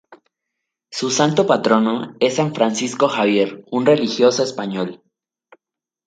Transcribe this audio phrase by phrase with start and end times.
[0.91, 4.99] Su santo patrono es San Francisco Javier un religioso español.